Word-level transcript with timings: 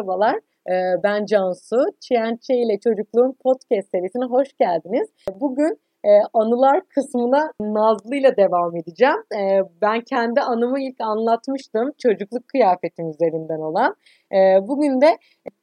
merhabalar. 0.00 0.36
Ee, 0.70 1.02
ben 1.02 1.26
Cansu. 1.26 1.76
Çiyençe 2.00 2.54
ile 2.54 2.78
Çocukluğun 2.80 3.36
Podcast 3.42 3.90
serisine 3.90 4.24
hoş 4.24 4.48
geldiniz. 4.60 5.08
Bugün 5.40 5.78
e, 6.04 6.10
anılar 6.34 6.80
kısmına 6.88 7.52
Nazlı 7.60 8.16
ile 8.16 8.36
devam 8.36 8.76
edeceğim. 8.76 9.22
E, 9.40 9.60
ben 9.82 10.00
kendi 10.00 10.40
anımı 10.40 10.80
ilk 10.80 11.00
anlatmıştım. 11.00 11.92
Çocukluk 11.98 12.48
kıyafetim 12.48 13.10
üzerinden 13.10 13.60
olan. 13.60 13.94
E, 14.32 14.68
bugün 14.68 15.00
de 15.00 15.18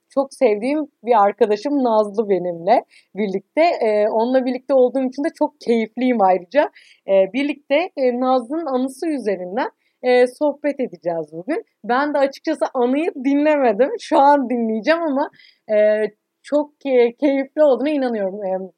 çok 0.09 0.33
sevdiğim 0.33 0.88
bir 1.04 1.23
arkadaşım 1.23 1.83
Nazlı 1.83 2.29
benimle 2.29 2.85
birlikte. 3.15 3.61
E, 3.61 4.09
onunla 4.09 4.45
birlikte 4.45 4.73
olduğum 4.73 5.04
için 5.04 5.23
de 5.23 5.29
çok 5.39 5.61
keyifliyim 5.61 6.21
ayrıca. 6.21 6.69
E, 7.07 7.33
birlikte 7.33 7.75
e, 7.97 8.19
Nazlı'nın 8.19 8.65
anısı 8.65 9.07
üzerinden 9.07 9.69
e, 10.07 10.28
sohbet 10.28 10.79
edeceğiz 10.79 11.28
bugün. 11.32 11.64
Ben 11.84 12.14
de 12.14 12.18
açıkçası 12.18 12.66
anıyı 12.74 13.11
dinlemedim. 13.25 13.89
Şu 14.00 14.20
an 14.20 14.50
dinleyeceğim 14.50 15.02
ama 15.02 15.30
e, 15.78 16.06
çok 16.43 16.71
e, 16.86 17.16
keyifli 17.16 17.64
olduğuna 17.64 17.89
inanıyorum. 17.89 18.46
E, 18.46 18.71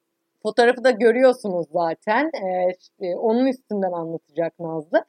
fotoğrafı 0.44 0.84
da 0.84 0.92
görüyorsunuz 0.92 1.68
zaten. 1.74 2.32
E, 3.02 3.16
onun 3.16 3.46
üstünden 3.46 3.92
anlatacak 3.92 4.60
Nazlı. 4.60 5.06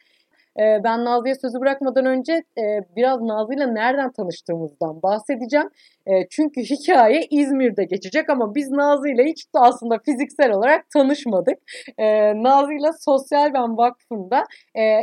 Ee, 0.60 0.84
ben 0.84 1.04
Nazlı'ya 1.04 1.34
sözü 1.34 1.60
bırakmadan 1.60 2.06
önce 2.06 2.32
e, 2.32 2.64
biraz 2.96 3.20
Nazlı'yla 3.20 3.66
nereden 3.66 4.12
tanıştığımızdan 4.12 5.02
bahsedeceğim. 5.02 5.68
E, 6.06 6.28
çünkü 6.30 6.60
hikaye 6.60 7.26
İzmir'de 7.30 7.84
geçecek 7.84 8.30
ama 8.30 8.54
biz 8.54 8.70
Nazlı'yla 8.70 9.24
hiç 9.24 9.44
aslında 9.54 9.98
fiziksel 10.04 10.52
olarak 10.52 10.90
tanışmadık. 10.90 11.58
E, 11.98 12.34
Nazlı'yla 12.42 12.92
Sosyal 12.92 13.54
Ben 13.54 13.76
Vakfı'nda 13.76 14.44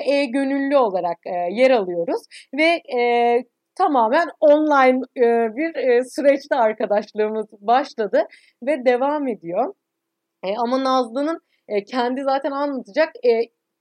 e-gönüllü 0.05 0.77
olarak 0.77 1.17
yer 1.51 1.71
alıyoruz 1.71 2.21
ve 2.57 2.81
tamamen 3.75 4.27
online 4.39 5.01
bir 5.55 6.03
süreçte 6.03 6.55
arkadaşlığımız 6.55 7.45
başladı 7.51 8.23
ve 8.63 8.85
devam 8.85 9.27
ediyor. 9.27 9.73
ama 10.57 10.83
Nazlı'nın 10.83 11.39
kendi 11.87 12.23
zaten 12.23 12.51
anlatacak 12.51 13.09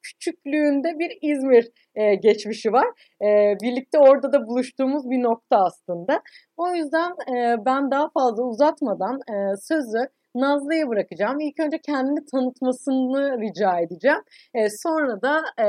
küçüklüğünde 0.07 0.99
bir 0.99 1.19
İzmir 1.23 1.71
e, 1.95 2.15
geçmişi 2.15 2.73
var. 2.73 2.87
E, 3.23 3.57
birlikte 3.63 3.99
orada 3.99 4.33
da 4.33 4.47
buluştuğumuz 4.47 5.11
bir 5.11 5.23
nokta 5.23 5.57
aslında. 5.57 6.23
O 6.57 6.75
yüzden 6.75 7.11
e, 7.37 7.65
ben 7.67 7.91
daha 7.91 8.11
fazla 8.11 8.43
uzatmadan 8.43 9.21
e, 9.31 9.57
sözü 9.57 10.09
Nazlı'ya 10.35 10.89
bırakacağım. 10.89 11.41
İlk 11.41 11.61
önce 11.61 11.79
kendini 11.79 12.25
tanıtmasını 12.25 13.41
rica 13.41 13.79
edeceğim. 13.79 14.23
E, 14.55 14.69
sonra 14.71 15.23
da 15.23 15.45
e, 15.65 15.67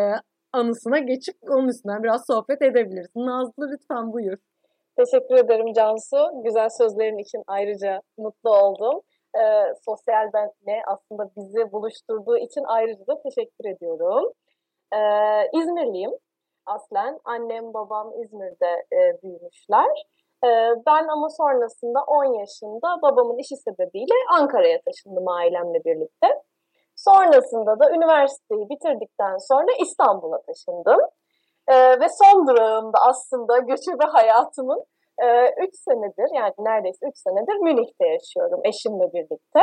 anısına 0.54 1.00
geçip 1.00 1.36
onun 1.50 1.68
üstünden 1.68 2.04
biraz 2.04 2.26
sohbet 2.28 2.62
edebiliriz. 2.62 3.16
Nazlı 3.16 3.72
lütfen 3.72 4.14
buyur. 4.14 4.38
Teşekkür 4.98 5.36
ederim 5.36 5.74
Cansu. 5.74 6.18
Güzel 6.44 6.70
sözlerin 6.70 7.18
için 7.18 7.44
ayrıca 7.48 8.02
mutlu 8.18 8.50
oldum 8.50 9.02
e, 9.36 9.74
sosyal 9.86 10.34
benle 10.34 10.82
aslında 10.88 11.30
bizi 11.36 11.72
buluşturduğu 11.72 12.38
için 12.38 12.64
ayrıca 12.68 13.08
da 13.08 13.22
teşekkür 13.22 13.66
ediyorum. 13.76 14.32
E, 14.94 15.00
İzmirliyim 15.54 16.12
aslen. 16.66 17.20
Annem 17.26 17.74
babam 17.74 18.12
İzmir'de 18.24 18.86
e, 18.94 19.22
büyümüşler. 19.24 19.92
E, 20.44 20.50
ben 20.88 21.08
ama 21.08 21.30
sonrasında 21.30 22.00
10 22.08 22.40
yaşında 22.40 23.02
babamın 23.02 23.38
işi 23.38 23.56
sebebiyle 23.56 24.14
Ankara'ya 24.32 24.82
taşındım 24.82 25.28
ailemle 25.28 25.84
birlikte. 25.86 26.28
Sonrasında 26.96 27.80
da 27.80 27.92
üniversiteyi 27.92 28.70
bitirdikten 28.70 29.38
sonra 29.38 29.72
İstanbul'a 29.82 30.42
taşındım. 30.42 31.00
Ee, 31.68 32.00
ve 32.00 32.08
son 32.10 32.48
durağımda 32.48 32.98
aslında 33.10 33.58
göçebe 33.58 34.06
hayatımın 34.06 34.84
3 35.22 35.24
ee, 35.24 35.72
senedir 35.74 36.36
yani 36.36 36.54
neredeyse 36.60 37.08
3 37.08 37.18
senedir 37.18 37.56
Münih'te 37.56 38.08
yaşıyorum 38.08 38.62
eşimle 38.64 39.14
birlikte. 39.14 39.60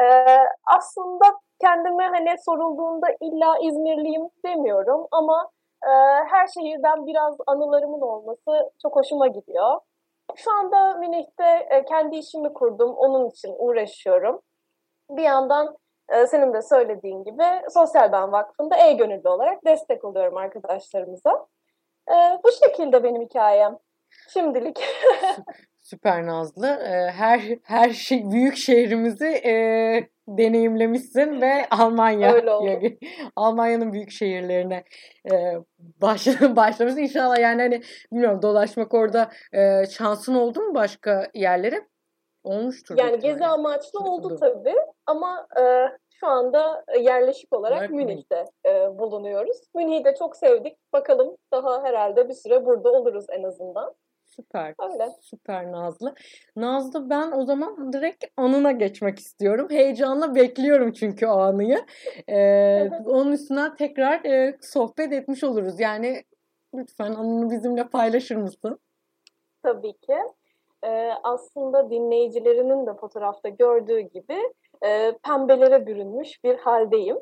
Ee, 0.00 0.38
aslında 0.76 1.24
kendime 1.60 2.04
hani 2.06 2.34
sorulduğunda 2.44 3.06
illa 3.20 3.58
İzmirliyim 3.62 4.28
demiyorum 4.44 5.06
ama 5.10 5.50
e, 5.84 5.90
her 6.30 6.46
şehirden 6.46 7.06
biraz 7.06 7.36
anılarımın 7.46 8.00
olması 8.00 8.70
çok 8.82 8.96
hoşuma 8.96 9.26
gidiyor. 9.26 9.80
Şu 10.36 10.52
anda 10.52 10.94
Münih'te 10.94 11.66
e, 11.70 11.84
kendi 11.84 12.16
işimi 12.16 12.52
kurdum, 12.52 12.94
onun 12.96 13.28
için 13.30 13.54
uğraşıyorum. 13.58 14.40
Bir 15.10 15.22
yandan 15.22 15.76
e, 16.08 16.26
senin 16.26 16.52
de 16.52 16.62
söylediğin 16.62 17.24
gibi 17.24 17.44
Sosyal 17.70 18.12
Ben 18.12 18.32
Vakfı'nda 18.32 18.76
e-gönüllü 18.76 19.28
olarak 19.28 19.64
destek 19.64 20.04
oluyorum 20.04 20.36
arkadaşlarımıza. 20.36 21.46
Bu 22.44 22.52
şekilde 22.52 23.02
benim 23.02 23.22
hikayem. 23.22 23.78
Şimdilik. 24.32 24.78
Süper 25.78 26.26
Nazlı. 26.26 26.66
Ee, 26.66 27.10
her 27.10 27.40
her 27.62 27.90
şey 27.90 28.30
büyük 28.30 28.56
şehrimizi 28.56 29.26
e, 29.26 29.52
deneyimlemişsin 30.28 31.40
ve 31.40 31.66
Almanya 31.70 32.34
Almanya'nın 33.36 33.92
büyük 33.92 34.10
şehirlerine 34.10 34.84
e, 35.32 35.54
baş, 35.76 36.26
başlamışsın. 36.56 37.00
İnşallah 37.00 37.38
yani 37.38 37.62
hani 37.62 37.82
bilmiyorum 38.12 38.42
dolaşmak 38.42 38.94
orada 38.94 39.30
e, 39.52 39.86
şansın 39.86 40.34
oldu 40.34 40.60
mu 40.60 40.74
başka 40.74 41.26
yerlere? 41.34 41.88
Olmuştur. 42.44 42.98
Yani 42.98 43.18
gezi 43.18 43.46
amaçlı 43.46 44.00
oldu 44.00 44.36
tabii 44.40 44.76
ama 45.06 45.46
e, 45.60 45.62
şu 46.10 46.26
anda 46.26 46.84
yerleşik 47.00 47.52
olarak 47.52 47.90
Münih'te 47.90 48.44
e, 48.66 48.98
bulunuyoruz. 48.98 49.56
Münih'i 49.74 50.04
de 50.04 50.14
çok 50.14 50.36
sevdik. 50.36 50.78
Bakalım 50.92 51.36
daha 51.52 51.82
herhalde 51.82 52.28
bir 52.28 52.34
süre 52.34 52.64
burada 52.64 52.92
oluruz 52.92 53.26
en 53.30 53.42
azından. 53.42 53.94
Süper. 54.38 54.74
Öyle. 54.92 55.08
Süper 55.20 55.72
Nazlı. 55.72 56.14
Nazlı 56.56 57.10
ben 57.10 57.32
o 57.32 57.44
zaman 57.44 57.92
direkt 57.92 58.24
anına 58.36 58.72
geçmek 58.72 59.18
istiyorum. 59.18 59.66
Heyecanla 59.70 60.34
bekliyorum 60.34 60.92
çünkü 60.92 61.26
o 61.26 61.38
anıyı. 61.38 61.78
Ee, 62.28 62.90
onun 63.06 63.32
üstünden 63.32 63.76
tekrar 63.76 64.24
e, 64.24 64.58
sohbet 64.60 65.12
etmiş 65.12 65.44
oluruz. 65.44 65.80
Yani 65.80 66.24
lütfen 66.74 67.12
anını 67.12 67.50
bizimle 67.50 67.88
paylaşır 67.88 68.36
mısın? 68.36 68.78
Tabii 69.62 69.92
ki. 69.92 70.16
Ee, 70.84 71.10
aslında 71.22 71.90
dinleyicilerinin 71.90 72.86
de 72.86 72.94
fotoğrafta 72.94 73.48
gördüğü 73.48 74.00
gibi 74.00 74.52
e, 74.86 75.12
pembelere 75.24 75.86
bürünmüş 75.86 76.44
bir 76.44 76.58
haldeyim. 76.58 77.18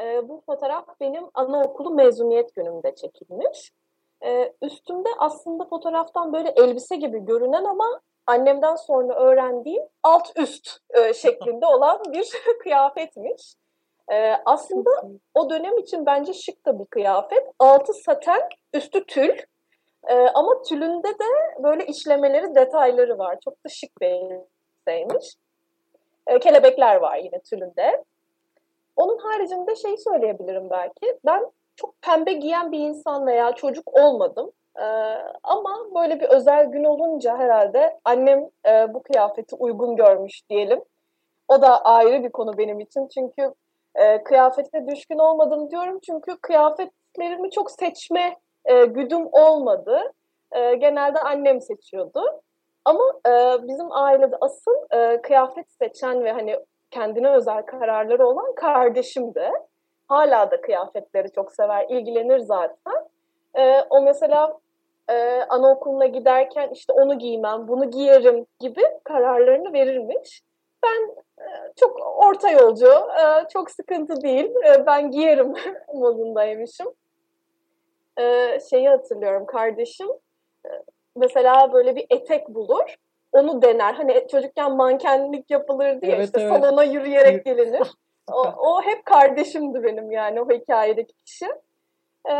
E, 0.00 0.28
bu 0.28 0.42
fotoğraf 0.46 1.00
benim 1.00 1.24
anaokulu 1.34 1.90
mezuniyet 1.90 2.54
günümde 2.54 2.94
çekilmiş. 2.94 3.72
E, 4.24 4.52
üstümde 4.62 5.08
aslında 5.18 5.64
fotoğraftan 5.64 6.32
böyle 6.32 6.48
elbise 6.48 6.96
gibi 6.96 7.24
görünen 7.24 7.64
ama 7.64 8.00
annemden 8.26 8.76
sonra 8.76 9.14
öğrendiğim 9.14 9.82
alt 10.02 10.32
üst 10.36 10.78
e, 10.90 11.14
şeklinde 11.14 11.66
olan 11.66 12.00
bir 12.12 12.30
kıyafetmiş. 12.62 13.54
E, 14.12 14.36
aslında 14.44 14.90
o 15.34 15.50
dönem 15.50 15.78
için 15.78 16.06
bence 16.06 16.32
şık 16.32 16.66
da 16.66 16.78
bir 16.78 16.84
kıyafet. 16.84 17.46
Altı 17.58 17.92
saten, 17.92 18.48
üstü 18.74 19.06
tül. 19.06 19.38
E, 20.08 20.14
ama 20.14 20.62
tülünde 20.62 21.08
de 21.08 21.62
böyle 21.62 21.86
işlemeleri, 21.86 22.54
detayları 22.54 23.18
var. 23.18 23.38
Çok 23.44 23.64
da 23.64 23.68
şık 23.68 24.00
bir 24.00 24.06
elbiseymiş. 24.06 25.34
Kelebekler 26.40 26.96
var 26.96 27.16
yine 27.16 27.40
tülünde. 27.40 28.04
Onun 28.96 29.18
haricinde 29.18 29.76
şey 29.76 29.96
söyleyebilirim 29.96 30.70
belki. 30.70 31.18
Ben 31.26 31.52
çok 31.76 32.02
pembe 32.02 32.32
giyen 32.32 32.72
bir 32.72 32.78
insan 32.78 33.26
veya 33.26 33.52
çocuk 33.52 33.98
olmadım. 33.98 34.52
Ee, 34.78 34.82
ama 35.42 35.78
böyle 35.94 36.20
bir 36.20 36.28
özel 36.28 36.66
gün 36.66 36.84
olunca 36.84 37.38
herhalde 37.38 37.98
annem 38.04 38.50
e, 38.66 38.94
bu 38.94 39.02
kıyafeti 39.02 39.56
uygun 39.56 39.96
görmüş 39.96 40.42
diyelim. 40.50 40.84
O 41.48 41.62
da 41.62 41.84
ayrı 41.84 42.24
bir 42.24 42.30
konu 42.30 42.58
benim 42.58 42.80
için. 42.80 43.08
Çünkü 43.08 43.54
e, 43.94 44.22
kıyafete 44.22 44.86
düşkün 44.86 45.18
olmadım 45.18 45.70
diyorum. 45.70 45.98
Çünkü 46.06 46.36
kıyafetlerimi 46.42 47.50
çok 47.50 47.70
seçme 47.70 48.36
e, 48.64 48.84
güdüm 48.84 49.26
olmadı. 49.32 50.12
E, 50.52 50.74
genelde 50.74 51.20
annem 51.20 51.60
seçiyordu. 51.60 52.42
Ama 52.84 53.04
e, 53.26 53.32
bizim 53.68 53.92
ailede 53.92 54.36
asıl 54.40 54.74
e, 54.90 55.22
kıyafet 55.22 55.66
seçen 55.82 56.24
ve 56.24 56.32
hani 56.32 56.56
kendine 56.90 57.30
özel 57.30 57.62
kararları 57.62 58.26
olan 58.26 58.54
kardeşimdi 58.54 59.50
hala 60.08 60.50
da 60.50 60.60
kıyafetleri 60.60 61.32
çok 61.32 61.52
sever, 61.52 61.86
ilgilenir 61.88 62.38
zaten. 62.38 63.08
E, 63.54 63.80
o 63.90 64.02
mesela 64.02 64.58
e, 65.08 65.42
anaokuluna 65.48 66.06
giderken 66.06 66.68
işte 66.72 66.92
onu 66.92 67.18
giymem, 67.18 67.68
bunu 67.68 67.90
giyerim 67.90 68.46
gibi 68.60 68.82
kararlarını 69.04 69.72
verirmiş. 69.72 70.42
Ben 70.84 71.16
e, 71.38 71.72
çok 71.76 71.96
orta 72.16 72.50
yolcu, 72.50 72.88
e, 72.88 73.48
çok 73.52 73.70
sıkıntı 73.70 74.20
değil, 74.22 74.50
e, 74.66 74.86
ben 74.86 75.10
giyerim 75.10 75.54
modundaymışım. 75.94 76.94
E, 78.18 78.58
şeyi 78.70 78.88
hatırlıyorum, 78.88 79.46
kardeşim 79.46 80.08
e, 80.66 80.70
mesela 81.16 81.72
böyle 81.72 81.96
bir 81.96 82.06
etek 82.10 82.48
bulur, 82.48 82.96
onu 83.32 83.62
dener. 83.62 83.94
Hani 83.94 84.26
çocukken 84.30 84.72
mankenlik 84.72 85.50
yapılırdı 85.50 86.06
ya 86.06 86.16
evet, 86.16 86.26
işte 86.26 86.40
evet. 86.40 86.52
salona 86.52 86.84
yürüyerek 86.84 87.44
gelinir. 87.44 87.88
O, 88.32 88.42
o 88.42 88.82
hep 88.82 89.04
kardeşimdi 89.04 89.82
benim 89.82 90.10
yani 90.10 90.40
o 90.40 90.50
hikayedeki 90.50 91.14
kişi. 91.24 91.46
Ee, 92.28 92.32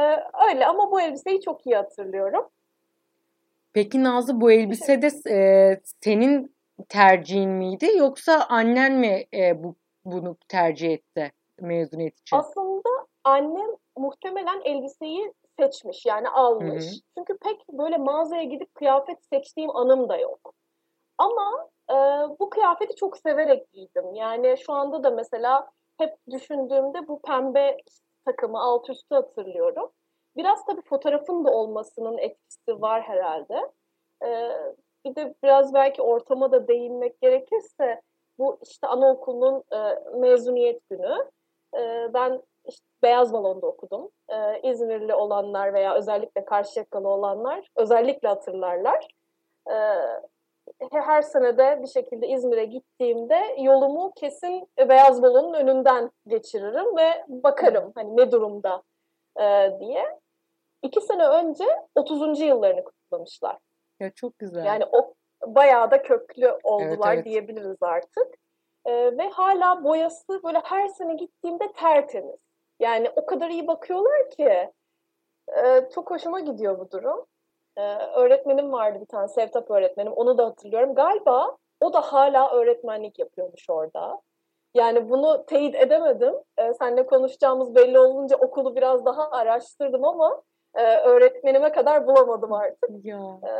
öyle 0.49 0.67
ama 0.67 0.91
bu 0.91 1.01
elbiseyi 1.01 1.41
çok 1.41 1.67
iyi 1.67 1.77
hatırlıyorum. 1.77 2.49
Peki 3.73 4.05
Nazlı 4.05 4.41
bu 4.41 4.53
elbise 4.53 5.03
de 5.03 5.09
e, 5.31 5.81
senin 6.01 6.55
tercihin 6.89 7.51
miydi 7.51 7.87
yoksa 7.97 8.47
annen 8.49 8.93
mi 8.93 9.25
e, 9.35 9.63
bu 9.65 9.75
bunu 10.05 10.37
tercih 10.49 10.93
etti 10.93 11.33
mezuniyet 11.61 12.21
için? 12.21 12.37
Aslında 12.37 12.89
annem 13.25 13.71
muhtemelen 13.97 14.61
elbiseyi 14.65 15.33
seçmiş 15.59 16.07
yani 16.07 16.29
almış. 16.29 16.85
Hı 16.85 16.89
hı. 16.89 17.01
Çünkü 17.19 17.39
pek 17.39 17.69
böyle 17.69 17.97
mağazaya 17.99 18.43
gidip 18.43 18.75
kıyafet 18.75 19.19
seçtiğim 19.33 19.77
anım 19.77 20.09
da 20.09 20.17
yok. 20.17 20.55
Ama 21.19 21.69
e, 21.91 21.95
bu 22.41 22.51
kıyafeti 22.51 22.97
çok 22.97 23.19
severek 23.19 23.73
giydim. 23.73 24.15
Yani 24.15 24.57
şu 24.59 24.73
anda 24.73 25.03
da 25.03 25.11
mesela 25.11 25.71
hep 25.99 26.17
düşündüğümde 26.31 27.09
bu 27.09 27.23
pembe 27.23 27.77
takımı 28.25 28.61
alt 28.61 28.91
üstü 28.91 29.15
hatırlıyorum. 29.15 29.91
Biraz 30.37 30.65
tabii 30.67 30.83
fotoğrafın 30.83 31.45
da 31.45 31.51
olmasının 31.51 32.19
etkisi 32.19 32.81
var 32.81 33.03
herhalde. 33.03 33.71
Ee, 34.25 34.51
bir 35.05 35.17
de 35.17 35.35
biraz 35.43 35.75
belki 35.75 36.03
ortama 36.03 36.53
da 36.53 36.69
değinmek 36.69 37.21
gerekirse 37.21 38.03
bu 38.39 38.59
işte 38.63 38.87
anaokulunun 38.87 39.63
e, 39.73 39.79
mezuniyet 40.19 40.91
günü. 40.91 41.31
E, 41.75 42.11
ben 42.15 42.43
işte 42.69 42.87
Beyaz 43.03 43.33
Balon'da 43.33 43.67
okudum. 43.67 44.11
E, 44.29 44.71
İzmirli 44.71 45.15
olanlar 45.15 45.75
veya 45.75 45.95
özellikle 45.95 46.45
Karşıyakalı 46.45 47.09
olanlar 47.09 47.69
özellikle 47.77 48.29
hatırlarlar. 48.29 49.09
E, 49.71 49.75
her 50.91 51.23
senede 51.23 51.83
bir 51.83 51.87
şekilde 51.87 52.29
İzmir'e 52.29 52.65
gittiğimde 52.65 53.57
yolumu 53.59 54.13
kesin 54.17 54.69
Beyaz 54.89 55.23
Balon'un 55.23 55.55
önünden 55.55 56.11
geçiririm 56.27 56.97
ve 56.97 57.25
bakarım 57.29 57.93
hani 57.95 58.17
ne 58.17 58.33
durumda 58.33 58.83
e, 59.41 59.71
diye. 59.81 60.21
İki 60.83 61.01
sene 61.01 61.27
önce 61.27 61.65
30. 61.95 62.41
yıllarını 62.41 62.85
kutlamışlar. 62.85 63.59
Ya 64.01 64.11
çok 64.11 64.39
güzel. 64.39 64.65
Yani 64.65 64.85
o 64.93 65.15
bayağı 65.47 65.91
da 65.91 66.03
köklü 66.03 66.59
oldular 66.63 67.15
evet, 67.15 67.15
evet. 67.15 67.25
diyebiliriz 67.25 67.77
artık. 67.81 68.35
Ee, 68.87 69.19
ve 69.19 69.29
hala 69.29 69.85
boyası 69.85 70.43
böyle 70.45 70.59
her 70.65 70.89
sene 70.89 71.15
gittiğimde 71.15 71.73
tertemiz. 71.73 72.37
Yani 72.81 73.11
o 73.17 73.27
kadar 73.27 73.51
iyi 73.51 73.67
bakıyorlar 73.67 74.31
ki 74.31 74.73
e, 75.49 75.89
çok 75.95 76.11
hoşuma 76.11 76.41
gidiyor 76.41 76.79
bu 76.79 76.91
durum. 76.91 77.27
Ee, 77.77 77.97
öğretmenim 78.15 78.73
vardı 78.73 79.01
bir 79.01 79.07
tane 79.07 79.29
Sevtap 79.29 79.71
öğretmenim 79.71 80.13
onu 80.13 80.39
da 80.39 80.47
hatırlıyorum. 80.47 80.95
Galiba 80.95 81.57
o 81.81 81.93
da 81.93 82.01
hala 82.01 82.51
öğretmenlik 82.51 83.19
yapıyormuş 83.19 83.71
orada. 83.71 84.21
Yani 84.75 85.11
bunu 85.11 85.47
teyit 85.47 85.75
edemedim. 85.75 86.35
Ee, 86.59 86.75
seninle 86.75 87.07
konuşacağımız 87.07 87.75
belli 87.75 87.99
olunca 87.99 88.37
okulu 88.37 88.77
biraz 88.77 89.05
daha 89.05 89.31
araştırdım 89.31 90.05
ama 90.05 90.43
e, 90.75 90.97
öğretmenime 90.97 91.73
kadar 91.73 92.07
bulamadım 92.07 92.53
artık. 92.53 92.91
Ya. 93.05 93.41
E, 93.49 93.53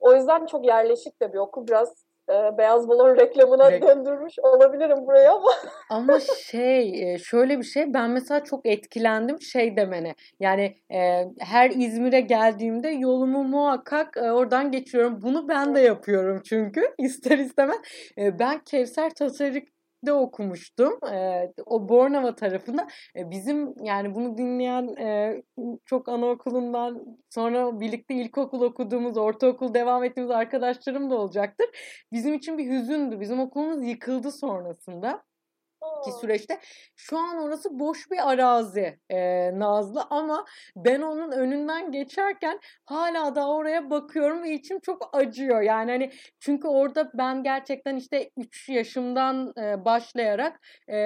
o 0.00 0.12
yüzden 0.12 0.46
çok 0.46 0.66
yerleşik 0.66 1.22
de 1.22 1.32
bir 1.32 1.38
okul. 1.38 1.66
Biraz 1.66 2.04
e, 2.30 2.58
beyaz 2.58 2.88
balon 2.88 3.16
reklamına 3.16 3.72
Rek... 3.72 3.82
döndürmüş 3.82 4.38
olabilirim 4.38 5.06
buraya 5.06 5.32
ama. 5.32 5.50
ama 5.90 6.20
şey 6.20 7.12
e, 7.12 7.18
şöyle 7.18 7.58
bir 7.58 7.64
şey 7.64 7.94
ben 7.94 8.10
mesela 8.10 8.44
çok 8.44 8.66
etkilendim 8.66 9.40
şey 9.40 9.76
demene. 9.76 10.14
Yani 10.40 10.76
e, 10.92 11.24
her 11.38 11.70
İzmir'e 11.70 12.20
geldiğimde 12.20 12.88
yolumu 12.88 13.44
muhakkak 13.44 14.16
e, 14.16 14.32
oradan 14.32 14.70
geçiyorum. 14.70 15.22
Bunu 15.22 15.48
ben 15.48 15.74
de 15.74 15.80
yapıyorum 15.80 16.42
çünkü 16.44 16.94
ister 16.98 17.38
istemez. 17.38 17.78
E, 18.18 18.38
ben 18.38 18.58
Kevser 18.58 19.10
Tasarık 19.14 19.68
de 20.06 20.12
okumuştum. 20.12 20.98
O 21.66 21.88
Bornova 21.88 22.34
tarafında. 22.34 22.88
Bizim 23.16 23.74
yani 23.84 24.14
bunu 24.14 24.38
dinleyen 24.38 24.94
çok 25.84 26.08
anaokulundan 26.08 27.02
sonra 27.30 27.80
birlikte 27.80 28.14
ilkokul 28.14 28.62
okuduğumuz, 28.62 29.16
ortaokul 29.16 29.74
devam 29.74 30.04
ettiğimiz 30.04 30.30
arkadaşlarım 30.30 31.10
da 31.10 31.14
olacaktır. 31.14 31.66
Bizim 32.12 32.34
için 32.34 32.58
bir 32.58 32.70
hüzündü. 32.70 33.20
Bizim 33.20 33.40
okulumuz 33.40 33.86
yıkıldı 33.86 34.32
sonrasında 34.32 35.22
ki 36.04 36.12
süreçte. 36.20 36.58
Şu 36.96 37.18
an 37.18 37.38
orası 37.38 37.78
boş 37.78 38.10
bir 38.10 38.30
arazi 38.30 38.98
e, 39.10 39.50
Nazlı 39.58 40.06
ama 40.10 40.44
ben 40.76 41.02
onun 41.02 41.32
önünden 41.32 41.92
geçerken 41.92 42.60
hala 42.84 43.34
da 43.34 43.48
oraya 43.48 43.90
bakıyorum 43.90 44.42
ve 44.42 44.52
içim 44.52 44.80
çok 44.80 45.10
acıyor. 45.12 45.60
Yani 45.60 45.90
hani 45.90 46.10
çünkü 46.40 46.68
orada 46.68 47.10
ben 47.14 47.42
gerçekten 47.42 47.96
işte 47.96 48.30
3 48.36 48.68
yaşımdan 48.68 49.52
e, 49.58 49.84
başlayarak 49.84 50.60
e, 50.88 50.96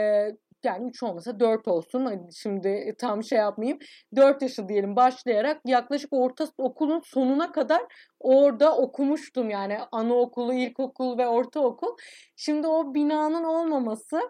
yani 0.64 0.88
3 0.88 1.02
olmasa 1.02 1.40
4 1.40 1.68
olsun. 1.68 2.28
Şimdi 2.34 2.94
tam 2.98 3.24
şey 3.24 3.38
yapmayayım. 3.38 3.78
4 4.16 4.42
yaşı 4.42 4.68
diyelim 4.68 4.96
başlayarak 4.96 5.60
yaklaşık 5.64 6.12
orta 6.12 6.48
okulun 6.58 7.00
sonuna 7.04 7.52
kadar 7.52 7.82
orada 8.20 8.76
okumuştum. 8.76 9.50
Yani 9.50 9.78
anaokulu, 9.92 10.54
ilkokul 10.54 11.18
ve 11.18 11.28
ortaokul. 11.28 11.96
Şimdi 12.36 12.66
o 12.66 12.94
binanın 12.94 13.44
olmaması 13.44 14.20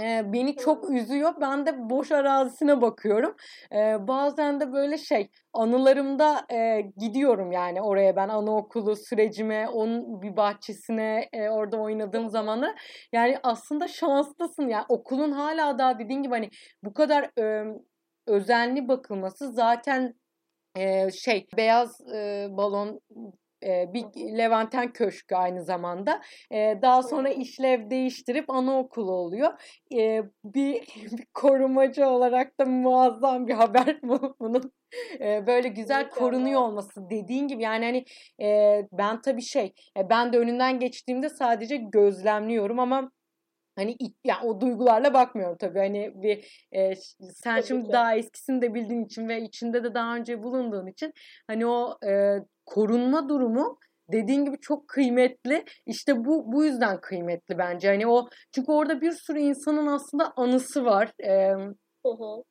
e, 0.00 0.32
beni 0.32 0.56
çok 0.56 0.90
üzüyor. 0.90 1.34
Ben 1.40 1.66
de 1.66 1.90
boş 1.90 2.12
arazisine 2.12 2.80
bakıyorum. 2.80 3.36
E, 3.72 4.08
bazen 4.08 4.60
de 4.60 4.72
böyle 4.72 4.98
şey 4.98 5.30
anılarımda 5.52 6.46
e, 6.52 6.80
gidiyorum 6.96 7.52
yani 7.52 7.82
oraya 7.82 8.16
ben 8.16 8.28
anaokulu 8.28 8.96
sürecime, 8.96 9.68
onun 9.68 10.22
bir 10.22 10.36
bahçesine 10.36 11.28
e, 11.32 11.48
orada 11.48 11.76
oynadığım 11.76 12.28
zamanı. 12.28 12.74
Yani 13.12 13.38
aslında 13.42 13.88
şanslısın 13.88 14.68
yani 14.68 14.84
okulun 14.88 15.32
hala 15.32 15.78
daha 15.78 15.98
dediğin 15.98 16.22
gibi 16.22 16.34
hani 16.34 16.50
bu 16.84 16.94
kadar 16.94 17.30
e, 17.38 17.64
özenli 18.26 18.88
bakılması 18.88 19.52
zaten 19.52 20.14
e, 20.76 21.10
şey 21.10 21.46
beyaz 21.56 22.00
e, 22.14 22.48
balon 22.50 23.00
e, 23.64 23.92
bir 23.92 24.04
Levanten 24.38 24.92
Köşkü 24.92 25.34
aynı 25.34 25.64
zamanda. 25.64 26.20
E, 26.52 26.78
daha 26.82 27.02
sonra 27.02 27.28
işlev 27.28 27.90
değiştirip 27.90 28.50
anaokulu 28.50 29.12
oluyor. 29.12 29.52
E, 29.94 30.22
bir, 30.44 30.80
bir 31.18 31.26
korumacı 31.34 32.06
olarak 32.06 32.60
da 32.60 32.64
muazzam 32.64 33.46
bir 33.46 33.54
haber 33.54 33.98
bu 34.02 34.36
bunun. 34.40 34.72
E, 35.20 35.46
böyle 35.46 35.68
güzel 35.68 36.10
korunuyor 36.10 36.60
olması 36.60 37.10
dediğin 37.10 37.48
gibi 37.48 37.62
yani 37.62 37.84
hani 37.84 38.04
e, 38.48 38.82
ben 38.92 39.20
tabii 39.22 39.42
şey 39.42 39.72
e, 39.96 40.10
ben 40.10 40.32
de 40.32 40.38
önünden 40.38 40.78
geçtiğimde 40.78 41.28
sadece 41.28 41.76
gözlemliyorum 41.76 42.78
ama 42.78 43.10
Hani 43.78 43.96
yani 44.24 44.46
o 44.46 44.60
duygularla 44.60 45.14
bakmıyorum 45.14 45.56
tabii. 45.56 45.78
Hani 45.78 46.12
bir 46.14 46.66
e, 46.72 46.94
sen 47.20 47.56
tabii 47.56 47.66
şimdi 47.66 47.86
ki. 47.86 47.92
daha 47.92 48.16
eskisini 48.16 48.62
de 48.62 48.74
bildiğin 48.74 49.04
için 49.04 49.28
ve 49.28 49.42
içinde 49.42 49.84
de 49.84 49.94
daha 49.94 50.16
önce 50.16 50.42
bulunduğun 50.42 50.86
için 50.86 51.12
hani 51.46 51.66
o 51.66 51.98
e, 52.08 52.38
korunma 52.66 53.28
durumu 53.28 53.78
dediğin 54.12 54.44
gibi 54.44 54.56
çok 54.60 54.88
kıymetli. 54.88 55.64
İşte 55.86 56.24
bu 56.24 56.52
bu 56.52 56.64
yüzden 56.64 57.00
kıymetli 57.00 57.58
bence. 57.58 57.88
Hani 57.88 58.06
o 58.06 58.28
çünkü 58.52 58.72
orada 58.72 59.00
bir 59.00 59.12
sürü 59.12 59.38
insanın 59.38 59.86
aslında 59.86 60.32
anısı 60.36 60.84
var. 60.84 61.12
Ee, 61.20 61.52
hı 62.06 62.08
hı. 62.08 62.44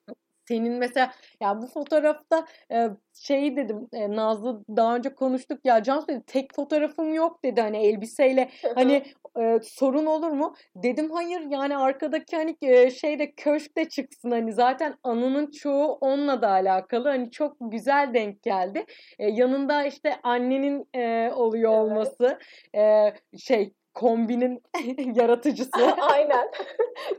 Senin 0.48 0.74
mesela 0.74 1.12
ya 1.42 1.62
bu 1.62 1.68
fotoğrafta 1.68 2.46
e, 2.72 2.90
şey 3.14 3.56
dedim 3.56 3.88
e, 3.94 4.10
Nazlı 4.16 4.64
daha 4.76 4.96
önce 4.96 5.16
konuştuk 5.16 5.60
ya 5.66 5.84
Cansu 5.84 6.08
dedi 6.08 6.24
tek 6.28 6.56
fotoğrafım 6.56 7.14
yok 7.14 7.44
dedi 7.44 7.62
hani 7.62 7.78
elbiseyle 7.78 8.50
hani 8.76 9.04
e, 9.40 9.60
sorun 9.64 10.06
olur 10.06 10.32
mu? 10.32 10.56
Dedim 10.76 11.12
hayır 11.12 11.42
yani 11.50 11.78
arkadaki 11.78 12.36
hani 12.36 12.58
e, 12.62 12.92
şeyde 12.92 13.32
köşkte 13.32 13.90
çıksın 13.90 14.32
hani 14.32 14.54
zaten 14.54 14.96
anının 15.04 15.52
çoğu 15.52 15.92
onunla 16.02 16.42
da 16.42 16.50
alakalı 16.50 17.08
hani 17.10 17.32
çok 17.32 17.58
güzel 17.62 18.14
denk 18.14 18.44
geldi. 18.44 18.86
E, 19.20 19.30
yanında 19.30 19.86
işte 19.86 20.16
annenin 20.24 20.90
e, 20.96 21.32
oluyor 21.36 21.72
olması 21.72 22.40
e, 22.76 23.14
şey 23.38 23.74
kombinin 24.00 24.64
yaratıcısı. 25.16 25.86
Aynen. 26.02 26.52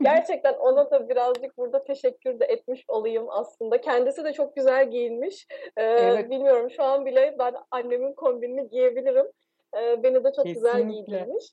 Gerçekten 0.01 0.53
ona 0.53 0.91
da 0.91 1.09
birazcık 1.09 1.57
burada 1.57 1.83
teşekkür 1.83 2.39
de 2.39 2.45
etmiş 2.45 2.85
olayım 2.87 3.25
aslında. 3.29 3.81
Kendisi 3.81 4.23
de 4.23 4.33
çok 4.33 4.55
güzel 4.55 4.91
giyinmiş. 4.91 5.47
Ee, 5.77 5.83
evet. 5.83 6.29
Bilmiyorum 6.29 6.69
şu 6.71 6.83
an 6.83 7.05
bile 7.05 7.35
ben 7.39 7.55
annemin 7.71 8.13
kombinini 8.13 8.69
giyebilirim. 8.69 9.25
Ee, 9.77 10.03
beni 10.03 10.23
de 10.23 10.31
çok 10.35 10.45
Kesinlikle. 10.45 10.53
güzel 10.53 10.89
giydirmiş. 10.89 11.45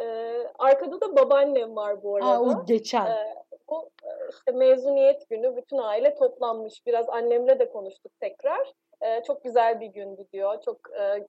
Ee, 0.00 0.46
arkada 0.58 1.00
da 1.00 1.16
babaannem 1.16 1.76
var 1.76 2.02
bu 2.02 2.16
arada. 2.16 2.28
Aa, 2.28 2.40
o 2.40 2.66
geçen. 2.66 3.06
Ee, 3.06 3.34
o 3.68 3.90
işte 4.30 4.52
mezuniyet 4.52 5.30
günü 5.30 5.56
bütün 5.56 5.78
aile 5.78 6.14
toplanmış. 6.14 6.86
Biraz 6.86 7.08
annemle 7.08 7.58
de 7.58 7.68
konuştuk 7.68 8.12
tekrar. 8.20 8.72
Ee, 9.02 9.22
çok 9.26 9.44
güzel 9.44 9.80
bir 9.80 9.86
gündü 9.86 10.24
diyor. 10.32 10.62
Çok 10.64 10.78
e, 11.00 11.26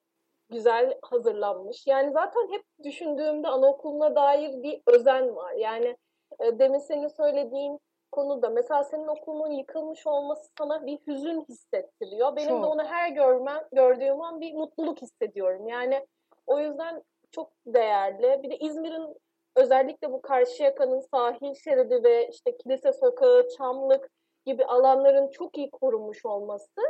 güzel 0.50 1.00
hazırlanmış. 1.02 1.88
Yani 1.88 2.12
zaten 2.12 2.52
hep 2.52 2.64
düşündüğümde 2.84 3.48
anaokuluna 3.48 4.16
dair 4.16 4.64
bir 4.64 4.82
özen 4.88 5.36
var. 5.36 5.54
Yani 5.54 5.98
e, 6.40 6.60
demin 6.60 6.80
senin 6.80 7.08
söylediğin 7.08 7.80
konuda 8.12 8.50
mesela 8.50 8.84
senin 8.84 9.08
okulun 9.08 9.52
yıkılmış 9.52 10.08
olması 10.08 10.50
sana 10.58 10.86
bir 10.86 11.00
hüzün 11.08 11.46
hissettiriyor. 11.50 12.36
Benim 12.36 12.50
çok. 12.50 12.64
de 12.64 12.68
onu 12.68 12.84
her 12.84 13.10
görmem, 13.10 13.64
gördüğüm 13.72 14.22
an 14.22 14.42
bir 14.42 14.54
mutluluk 14.54 15.02
hissediyorum. 15.02 15.68
Yani 15.68 16.08
o 16.48 16.60
yüzden 16.60 17.04
çok 17.32 17.52
değerli. 17.66 18.44
Bir 18.44 18.50
de 18.50 18.58
İzmir'in 18.58 19.16
özellikle 19.56 20.12
bu 20.12 20.22
Karşıyaka'nın 20.22 21.00
sahil 21.00 21.54
şeridi 21.54 22.04
ve 22.04 22.30
işte 22.30 22.58
Kilise 22.58 22.94
Sokağı, 22.94 23.48
Çamlık 23.58 24.10
gibi 24.46 24.66
alanların 24.66 25.32
çok 25.32 25.58
iyi 25.58 25.72
korunmuş 25.72 26.26
olması 26.26 26.82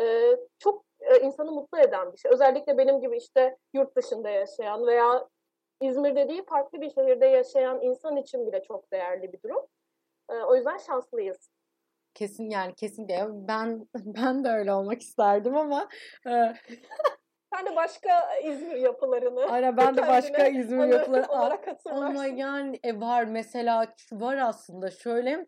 e, 0.00 0.36
çok 0.58 0.84
e, 1.10 1.20
insanı 1.20 1.52
mutlu 1.52 1.78
eden 1.78 2.12
bir 2.12 2.18
şey. 2.18 2.30
Özellikle 2.32 2.78
benim 2.78 3.00
gibi 3.00 3.16
işte 3.16 3.56
yurt 3.74 3.96
dışında 3.96 4.30
yaşayan 4.30 4.86
veya 4.86 5.28
İzmir'de 5.80 6.28
değil 6.28 6.42
farklı 6.48 6.80
bir 6.80 6.90
şehirde 6.90 7.26
yaşayan 7.26 7.80
insan 7.82 8.16
için 8.16 8.46
bile 8.46 8.62
çok 8.62 8.92
değerli 8.92 9.32
bir 9.32 9.42
durum. 9.42 9.66
E, 10.30 10.34
o 10.34 10.56
yüzden 10.56 10.78
şanslıyız. 10.78 11.50
Kesin 12.14 12.50
yani 12.50 12.74
kesin 12.74 13.08
ben 13.48 13.88
ben 13.94 14.44
de 14.44 14.48
öyle 14.48 14.72
olmak 14.72 15.02
isterdim 15.02 15.56
ama 15.56 15.88
e... 16.26 16.30
Sen 17.54 17.66
de 17.66 17.76
başka 17.76 18.38
İzmir 18.38 18.76
yapılarını 18.76 19.44
Aynen 19.50 19.76
ben 19.76 19.96
de 19.96 20.06
başka 20.06 20.46
İzmir 20.46 20.88
yapıları 20.88 21.32
olarak 21.32 21.68
ama 21.90 22.26
yani 22.26 22.80
e, 22.82 23.00
var 23.00 23.24
mesela 23.24 23.94
var 24.12 24.36
aslında 24.36 24.90
şöyle 24.90 25.46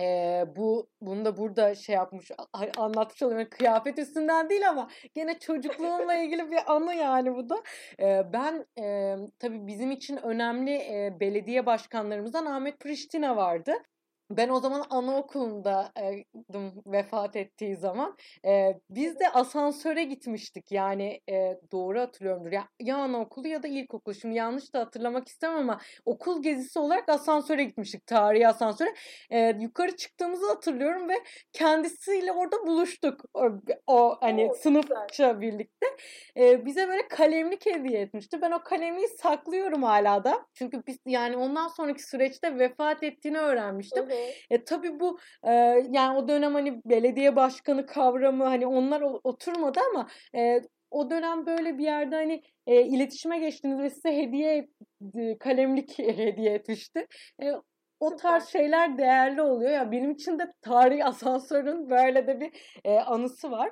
ee, 0.00 0.44
bu 0.56 0.90
bunu 1.00 1.24
da 1.24 1.36
burada 1.36 1.74
şey 1.74 1.94
yapmış 1.94 2.30
anlatmış 2.76 3.22
oluyorum 3.22 3.48
kıyafet 3.50 3.98
üstünden 3.98 4.50
değil 4.50 4.68
ama 4.68 4.90
gene 5.14 5.38
çocukluğumla 5.38 6.14
ilgili 6.22 6.50
bir 6.50 6.72
anı 6.74 6.94
yani 6.94 7.34
bu 7.34 7.48
da. 7.48 7.62
Ee, 8.00 8.22
ben 8.32 8.66
e, 8.78 9.16
tabii 9.38 9.66
bizim 9.66 9.90
için 9.90 10.16
önemli 10.16 10.74
e, 10.74 11.16
belediye 11.20 11.66
başkanlarımızdan 11.66 12.46
Ahmet 12.46 12.80
Priştina 12.80 13.36
vardı 13.36 13.72
ben 14.30 14.48
o 14.48 14.60
zaman 14.60 14.84
anaokulundaydım 14.90 16.82
vefat 16.86 17.36
ettiği 17.36 17.76
zaman. 17.76 18.16
E, 18.46 18.80
biz 18.90 19.20
de 19.20 19.28
asansöre 19.30 20.04
gitmiştik. 20.04 20.72
Yani 20.72 21.20
e, 21.30 21.58
doğru 21.72 22.00
hatırlıyorumdur. 22.00 22.52
Ya, 22.52 22.68
ya 22.80 22.96
anaokulu 22.96 23.48
ya 23.48 23.62
da 23.62 23.68
ilkokul. 23.68 24.12
Şimdi 24.14 24.34
yanlış 24.34 24.74
da 24.74 24.80
hatırlamak 24.80 25.28
istemem 25.28 25.58
ama 25.58 25.80
okul 26.04 26.42
gezisi 26.42 26.78
olarak 26.78 27.08
asansöre 27.08 27.64
gitmiştik. 27.64 28.06
Tarihi 28.06 28.48
asansöre. 28.48 28.94
E, 29.30 29.56
yukarı 29.60 29.96
çıktığımızı 29.96 30.46
hatırlıyorum 30.48 31.08
ve 31.08 31.14
kendisiyle 31.52 32.32
orada 32.32 32.66
buluştuk. 32.66 33.20
O, 33.34 33.50
o 33.86 34.16
hani 34.20 34.50
Oo, 34.50 34.54
sınıfça 34.54 34.94
güzel. 35.08 35.40
birlikte. 35.40 35.86
E, 36.36 36.64
bize 36.66 36.88
böyle 36.88 37.08
kalemlik 37.08 37.66
hediye 37.66 38.00
etmişti. 38.00 38.42
Ben 38.42 38.50
o 38.50 38.62
kalemliği 38.62 39.08
saklıyorum 39.08 39.82
hala 39.82 40.24
da. 40.24 40.46
Çünkü 40.54 40.82
biz 40.86 40.98
yani 41.06 41.36
ondan 41.36 41.68
sonraki 41.68 42.02
süreçte 42.02 42.58
vefat 42.58 43.02
ettiğini 43.02 43.38
öğrenmiştim. 43.38 44.04
Hı 44.04 44.13
e 44.50 44.64
tabii 44.64 45.00
bu 45.00 45.18
e, 45.44 45.52
yani 45.90 46.18
o 46.18 46.28
dönem 46.28 46.54
hani 46.54 46.80
belediye 46.84 47.36
başkanı 47.36 47.86
kavramı 47.86 48.44
hani 48.44 48.66
onlar 48.66 49.02
oturmadı 49.24 49.80
ama 49.90 50.08
e, 50.34 50.60
o 50.90 51.10
dönem 51.10 51.46
böyle 51.46 51.78
bir 51.78 51.84
yerde 51.84 52.16
hani 52.16 52.42
e, 52.66 52.82
iletişime 52.82 53.38
geçtiniz 53.38 53.78
ve 53.78 53.90
size 53.90 54.16
hediye 54.16 54.68
e, 55.14 55.38
kalemlik 55.38 55.98
hediye 55.98 56.54
etmişti. 56.54 57.06
E, 57.42 57.52
o 58.00 58.10
Süper. 58.10 58.18
tarz 58.22 58.48
şeyler 58.48 58.98
değerli 58.98 59.42
oluyor. 59.42 59.70
Ya 59.70 59.76
yani 59.76 59.92
benim 59.92 60.10
için 60.10 60.38
de 60.38 60.52
tarihi 60.62 61.04
asansörün 61.04 61.90
böyle 61.90 62.26
de 62.26 62.40
bir 62.40 62.80
e, 62.84 62.98
anısı 62.98 63.50
var. 63.50 63.70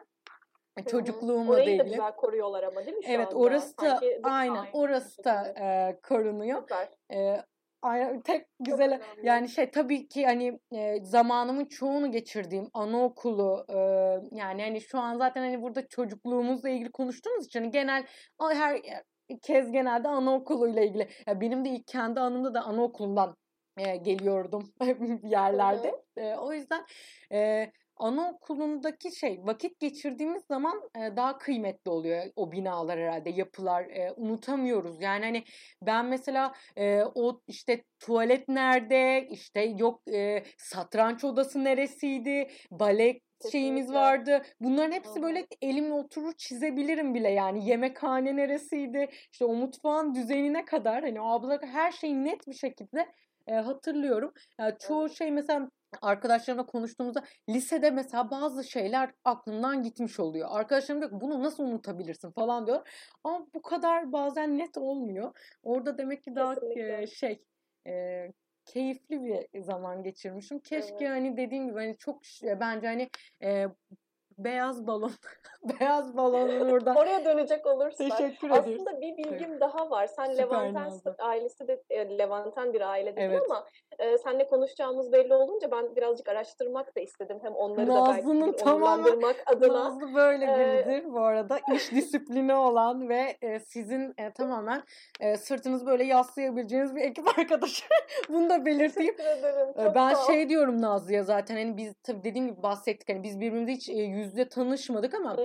Çocukluğumla 0.90 1.52
Orayı 1.52 1.66
da 1.66 1.70
ilgili. 1.70 1.84
güzel 1.88 2.12
koruyorlar 2.12 2.62
ama 2.62 2.86
değil 2.86 2.96
mi 2.96 3.04
şu 3.04 3.10
Evet 3.10 3.26
anda? 3.26 3.36
orası 3.36 3.78
da 3.78 3.90
Sanki 3.90 4.20
aynen 4.22 4.66
orası 4.72 5.24
da 5.24 5.54
e, 5.60 6.00
korunuyor. 6.02 6.60
Süper. 6.60 6.88
E, 7.12 7.42
Aynen 7.82 8.20
tek 8.20 8.46
güzel 8.60 9.00
yani 9.22 9.48
şey 9.48 9.70
tabii 9.70 10.08
ki 10.08 10.26
hani 10.26 10.60
e, 10.72 11.04
zamanımın 11.04 11.64
çoğunu 11.64 12.12
geçirdiğim 12.12 12.70
anaokulu 12.74 13.66
e, 13.68 13.76
yani 14.36 14.62
hani 14.62 14.80
şu 14.80 14.98
an 14.98 15.18
zaten 15.18 15.40
hani 15.40 15.62
burada 15.62 15.88
çocukluğumuzla 15.88 16.68
ilgili 16.68 16.92
konuştuğumuz 16.92 17.46
için 17.46 17.60
hani 17.60 17.70
genel 17.70 18.06
her 18.52 18.80
kez 19.42 19.72
genelde 19.72 20.08
anaokuluyla 20.08 20.82
ilgili. 20.82 21.08
Ya 21.26 21.40
benim 21.40 21.64
de 21.64 21.68
ilk 21.68 21.86
kendi 21.86 22.20
anımda 22.20 22.54
da 22.54 22.62
anaokulundan 22.62 23.36
e, 23.76 23.96
geliyordum 23.96 24.72
yerlerde. 25.24 26.02
E, 26.16 26.34
o 26.34 26.52
yüzden 26.52 26.84
e, 27.32 27.72
anaokulundaki 28.02 29.16
şey 29.16 29.40
vakit 29.42 29.80
geçirdiğimiz 29.80 30.42
zaman 30.48 30.90
e, 30.96 31.16
daha 31.16 31.38
kıymetli 31.38 31.90
oluyor 31.90 32.24
o 32.36 32.52
binalar 32.52 32.98
herhalde 32.98 33.30
yapılar 33.30 33.82
e, 33.82 34.12
unutamıyoruz 34.16 35.02
yani 35.02 35.24
hani 35.24 35.44
ben 35.82 36.06
mesela 36.06 36.54
e, 36.76 37.02
o 37.14 37.40
işte 37.46 37.84
tuvalet 37.98 38.48
nerede 38.48 39.28
işte 39.30 39.60
yok 39.60 40.02
e, 40.12 40.42
satranç 40.58 41.24
odası 41.24 41.64
neresiydi 41.64 42.48
bale 42.70 43.20
şeyimiz 43.52 43.92
vardı. 43.92 44.42
Bunların 44.60 44.92
hepsi 44.92 45.22
böyle 45.22 45.46
elimle 45.62 45.92
oturur 45.92 46.32
çizebilirim 46.32 47.14
bile 47.14 47.30
yani. 47.30 47.68
Yemekhane 47.68 48.36
neresiydi? 48.36 49.08
İşte 49.32 49.44
o 49.44 49.54
mutfağın 49.54 50.14
düzenine 50.14 50.64
kadar 50.64 51.02
hani 51.02 51.20
o 51.20 51.24
abla 51.24 51.58
her 51.62 51.92
şeyi 51.92 52.24
net 52.24 52.48
bir 52.48 52.54
şekilde 52.54 53.08
e, 53.46 53.54
hatırlıyorum. 53.54 54.32
Yani 54.58 54.74
çoğu 54.78 55.08
şey 55.08 55.30
mesela 55.30 55.70
arkadaşlarımla 56.00 56.66
konuştuğumuzda 56.66 57.22
lisede 57.48 57.90
mesela 57.90 58.30
bazı 58.30 58.64
şeyler 58.64 59.10
aklından 59.24 59.82
gitmiş 59.82 60.20
oluyor. 60.20 60.48
Arkadaşlarım 60.50 61.00
diyor 61.00 61.20
bunu 61.20 61.42
nasıl 61.42 61.64
unutabilirsin 61.64 62.30
falan 62.30 62.66
diyor. 62.66 62.88
Ama 63.24 63.46
bu 63.54 63.62
kadar 63.62 64.12
bazen 64.12 64.58
net 64.58 64.76
olmuyor. 64.76 65.32
Orada 65.62 65.98
demek 65.98 66.22
ki 66.22 66.36
daha 66.36 66.54
e, 66.76 67.06
şey 67.06 67.42
e, 67.86 68.26
keyifli 68.64 69.22
bir 69.22 69.62
zaman 69.62 70.02
geçirmişim. 70.02 70.58
Keşke 70.58 70.94
evet. 71.00 71.08
hani 71.08 71.36
dediğim 71.36 71.68
gibi 71.68 71.78
hani 71.78 71.96
çok 71.98 72.22
bence 72.60 72.86
hani 72.86 73.10
e, 73.42 73.66
beyaz 74.38 74.86
balon. 74.86 75.12
beyaz 75.80 76.16
balonun 76.16 76.60
orada. 76.72 76.94
Oraya 76.94 77.24
dönecek 77.24 77.66
olursak. 77.66 78.18
Teşekkür 78.18 78.50
ederim. 78.50 78.78
Aslında 78.80 79.00
bir 79.00 79.16
bilgim 79.16 79.50
evet. 79.50 79.60
daha 79.60 79.90
var. 79.90 80.06
Sen 80.06 80.36
Levanten 80.36 80.92
ailesi 81.18 81.68
de 81.68 81.82
e, 81.90 82.18
Levanten 82.18 82.72
bir 82.72 82.80
aile 82.80 83.16
dedin 83.16 83.22
evet. 83.22 83.42
ama 83.50 83.66
e, 83.98 84.18
seninle 84.18 84.46
konuşacağımız 84.46 85.12
belli 85.12 85.34
olunca 85.34 85.70
ben 85.70 85.96
birazcık 85.96 86.28
araştırmak 86.28 86.96
da 86.96 87.00
istedim. 87.00 87.38
Hem 87.42 87.52
onları 87.52 87.88
Nazlı'nın 87.88 88.40
da 88.40 88.46
belki 88.46 88.68
onurlandırmak 88.68 89.36
adına. 89.46 89.84
Nazlı 89.84 90.14
böyle 90.14 90.46
biridir 90.46 91.08
ee... 91.08 91.12
bu 91.12 91.20
arada. 91.20 91.58
İş 91.74 91.92
disiplini 91.92 92.54
olan 92.54 93.08
ve 93.08 93.36
e, 93.42 93.60
sizin 93.60 94.14
e, 94.18 94.30
tamamen 94.32 94.82
e, 95.20 95.36
sırtınızı 95.36 95.86
böyle 95.86 96.04
yaslayabileceğiniz 96.04 96.96
bir 96.96 97.00
ekip 97.00 97.38
arkadaşı. 97.38 97.84
Bunu 98.28 98.50
da 98.50 98.66
belirteyim. 98.66 99.16
Teşekkür 99.16 99.38
ederim. 99.38 99.66
Çok 99.76 99.94
ben 99.94 100.14
şey 100.26 100.48
diyorum 100.48 100.82
Nazlı'ya 100.82 101.24
zaten 101.24 101.56
hani 101.56 101.76
biz 101.76 101.94
tabii 102.02 102.24
dediğim 102.24 102.46
gibi 102.48 102.62
bahsettik. 102.62 103.08
Hani 103.08 103.22
biz 103.22 103.40
birbirimizi 103.40 103.72
hiç 103.72 103.88
e, 103.88 103.92
yüzde 104.22 104.48
tanışmadık 104.48 105.14
ama 105.14 105.36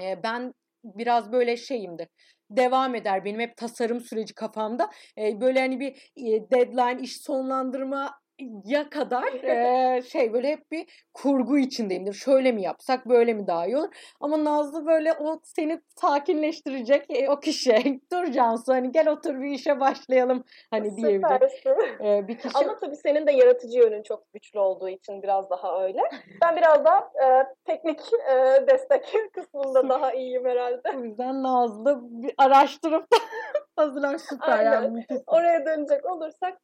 e, 0.00 0.22
ben 0.22 0.54
biraz 0.84 1.32
böyle 1.32 1.56
şeyimdir. 1.56 2.08
Devam 2.50 2.94
eder 2.94 3.24
benim 3.24 3.40
hep 3.40 3.56
tasarım 3.56 4.00
süreci 4.00 4.34
kafamda. 4.34 4.90
E, 5.18 5.40
böyle 5.40 5.60
hani 5.60 5.80
bir 5.80 6.12
e, 6.16 6.50
deadline, 6.50 7.02
iş 7.02 7.20
sonlandırma 7.22 8.21
ya 8.64 8.90
kadar 8.90 9.24
e, 9.32 10.02
şey 10.02 10.32
böyle 10.32 10.48
hep 10.48 10.70
bir 10.70 11.08
kurgu 11.14 11.58
içindeyimdir. 11.58 12.12
Şöyle 12.12 12.52
mi 12.52 12.62
yapsak 12.62 13.08
böyle 13.08 13.34
mi 13.34 13.46
daha 13.46 13.66
iyi 13.66 13.76
olur? 13.76 13.88
Ama 14.20 14.44
Nazlı 14.44 14.86
böyle 14.86 15.12
o 15.12 15.40
seni 15.44 15.80
sakinleştirecek 16.00 17.06
e, 17.08 17.30
o 17.30 17.40
kişi. 17.40 18.00
Dur 18.12 18.32
Cansu 18.32 18.72
hani 18.72 18.92
gel 18.92 19.08
otur 19.08 19.40
bir 19.40 19.50
işe 19.50 19.80
başlayalım 19.80 20.44
hani 20.70 20.96
diyebilir. 20.96 21.66
E, 22.04 22.28
bir 22.28 22.38
kişi... 22.38 22.58
Ama 22.58 22.76
tabii 22.76 22.96
senin 22.96 23.26
de 23.26 23.32
yaratıcı 23.32 23.78
yönün 23.78 24.02
çok 24.02 24.32
güçlü 24.32 24.58
olduğu 24.58 24.88
için 24.88 25.22
biraz 25.22 25.50
daha 25.50 25.82
öyle. 25.82 26.00
Ben 26.42 26.56
biraz 26.56 26.84
da 26.84 26.98
e, 26.98 27.26
teknik 27.64 28.00
e, 28.30 28.66
destek 28.66 29.16
kısmında 29.32 29.88
daha 29.88 30.12
iyiyim 30.12 30.44
herhalde. 30.44 30.96
O 30.96 31.04
yüzden 31.04 31.42
Nazlı 31.42 32.00
bir 32.02 32.34
araştırıp 32.38 33.06
hazırlar 33.76 34.18
süper 34.18 34.58
Aynen. 34.58 34.72
yani. 34.72 35.06
Oraya 35.26 35.66
dönecek 35.66 36.04
olursak 36.06 36.58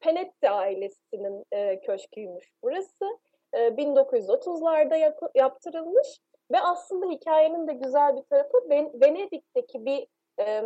Penetti 0.00 0.50
ailesinin 0.50 1.44
e, 1.52 1.80
köşküymüş 1.80 2.52
burası. 2.62 3.18
E, 3.52 3.58
1930'larda 3.58 4.96
yap, 4.96 5.18
yaptırılmış 5.34 6.20
ve 6.52 6.60
aslında 6.60 7.10
hikayenin 7.10 7.66
de 7.66 7.72
güzel 7.72 8.16
bir 8.16 8.22
tarafı 8.22 8.70
Venedik'teki 9.00 9.84
bir 9.84 10.06
e, 10.40 10.62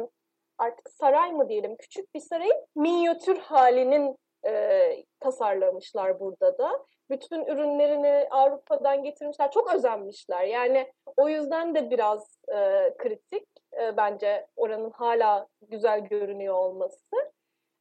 artık 0.58 0.90
saray 0.90 1.32
mı 1.32 1.48
diyelim 1.48 1.76
küçük 1.76 2.14
bir 2.14 2.20
sarayın 2.20 2.66
minyatür 2.75 3.38
halinin 3.38 4.16
e, 4.46 5.04
tasarlamışlar 5.20 6.20
burada 6.20 6.58
da. 6.58 6.87
Bütün 7.10 7.46
ürünlerini 7.46 8.28
Avrupa'dan 8.30 9.02
getirmişler. 9.02 9.50
Çok 9.50 9.75
özenmişler. 9.75 10.44
Yani 10.44 10.92
o 11.16 11.28
yüzden 11.28 11.75
de 11.75 11.90
biraz 11.90 12.38
e, 12.48 12.94
kritik 12.98 13.48
e, 13.80 13.96
bence 13.96 14.46
oranın 14.56 14.90
hala 14.90 15.46
güzel 15.62 16.00
görünüyor 16.00 16.54
olması. 16.54 17.16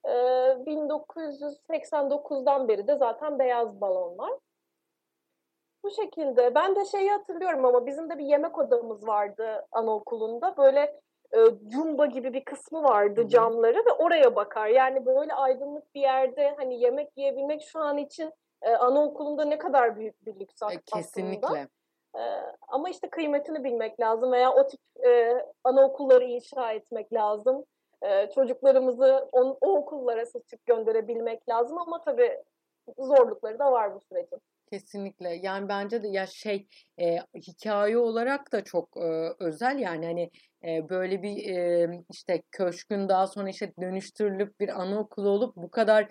1989'dan 0.07 2.65
ee, 2.65 2.67
beri 2.67 2.87
de 2.87 2.95
zaten 2.95 3.39
beyaz 3.39 3.81
balon 3.81 4.17
var. 4.17 4.33
Bu 5.83 5.91
şekilde. 5.91 6.55
Ben 6.55 6.75
de 6.75 6.85
şeyi 6.85 7.11
hatırlıyorum 7.11 7.65
ama 7.65 7.85
bizim 7.85 8.09
de 8.09 8.17
bir 8.17 8.25
yemek 8.25 8.57
odamız 8.57 9.07
vardı 9.07 9.65
anaokulunda. 9.71 10.57
Böyle 10.57 10.99
e, 11.33 11.37
cumba 11.67 12.05
gibi 12.05 12.33
bir 12.33 12.45
kısmı 12.45 12.83
vardı 12.83 13.27
camları 13.27 13.77
ve 13.77 13.91
oraya 13.91 14.35
bakar. 14.35 14.67
Yani 14.67 15.05
böyle 15.05 15.33
aydınlık 15.33 15.95
bir 15.95 16.01
yerde 16.01 16.55
hani 16.57 16.81
yemek 16.81 17.17
yiyebilmek 17.17 17.61
şu 17.61 17.79
an 17.79 17.97
için 17.97 18.33
e, 18.61 18.69
anaokulunda 18.69 19.45
ne 19.45 19.57
kadar 19.57 19.95
büyük 19.95 20.25
bir 20.25 20.39
lüks 20.39 20.61
e, 20.61 20.81
Kesinlikle. 20.85 21.47
aslında. 21.47 21.67
E, 22.15 22.21
ama 22.67 22.89
işte 22.89 23.09
kıymetini 23.09 23.63
bilmek 23.63 23.99
lazım 23.99 24.31
veya 24.31 24.53
o 24.53 24.67
tip 24.67 24.79
e, 25.05 25.43
anaokulları 25.63 26.23
inşa 26.23 26.71
etmek 26.71 27.13
lazım 27.13 27.65
çocuklarımızı 28.35 29.29
on, 29.31 29.57
o 29.61 29.77
okullara 29.77 30.25
seçip 30.25 30.65
gönderebilmek 30.65 31.49
lazım 31.49 31.77
ama 31.77 32.01
tabii 32.01 32.37
zorlukları 32.97 33.59
da 33.59 33.71
var 33.71 33.95
bu 33.95 33.99
sürecin. 34.09 34.39
Kesinlikle. 34.71 35.39
Yani 35.43 35.69
bence 35.69 36.03
de 36.03 36.07
ya 36.07 36.27
şey 36.27 36.67
e, 36.99 37.17
hikaye 37.35 37.97
olarak 37.97 38.51
da 38.51 38.63
çok 38.63 38.97
e, 38.97 39.33
özel 39.39 39.79
yani 39.79 40.05
hani 40.05 40.31
e, 40.63 40.89
böyle 40.89 41.21
bir 41.21 41.49
e, 41.49 41.89
işte 42.11 42.43
köşkün 42.51 43.09
daha 43.09 43.27
sonra 43.27 43.49
işte 43.49 43.73
dönüştürülüp 43.81 44.59
bir 44.59 44.81
anaokulu 44.81 45.29
olup 45.29 45.55
bu 45.55 45.71
kadar 45.71 46.07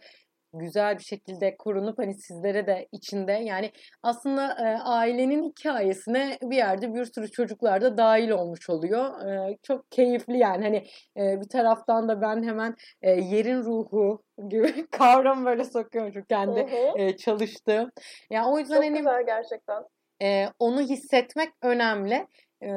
güzel 0.59 0.99
bir 0.99 1.03
şekilde 1.03 1.57
korunup 1.57 1.99
hani 1.99 2.15
sizlere 2.15 2.67
de 2.67 2.89
içinde 2.93 3.33
yani 3.33 3.73
aslında 4.03 4.47
e, 4.47 4.79
ailenin 4.83 5.43
hikayesine 5.43 6.39
bir 6.43 6.57
yerde 6.57 6.95
bir 6.95 7.05
sürü 7.05 7.31
çocuklar 7.31 7.81
da 7.81 7.97
dahil 7.97 8.31
olmuş 8.31 8.71
oluyor. 8.71 9.29
E, 9.29 9.57
çok 9.63 9.91
keyifli 9.91 10.39
yani 10.39 10.65
hani 10.65 10.87
e, 11.17 11.41
bir 11.41 11.49
taraftan 11.49 12.09
da 12.09 12.21
ben 12.21 12.43
hemen 12.43 12.75
e, 13.03 13.11
yerin 13.11 13.65
ruhu 13.65 14.23
gibi 14.49 14.87
kavram 14.91 15.45
böyle 15.45 15.65
sokuyorum 15.65 16.11
çünkü 16.13 16.27
kendi 16.27 16.61
hı 16.61 16.77
hı. 16.77 16.99
E, 16.99 17.17
çalıştığım. 17.17 17.91
Yani 18.31 18.49
o 18.49 18.59
yüzden 18.59 18.75
çok 18.75 18.85
hani 18.85 18.99
güzel 18.99 19.27
gerçekten. 19.27 19.83
E, 20.23 20.47
onu 20.59 20.81
hissetmek 20.81 21.49
önemli. 21.63 22.27
E, 22.63 22.69